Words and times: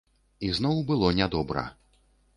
І 0.47 0.49
зноў 0.59 0.81
было 0.93 1.13
нядобра. 1.21 1.67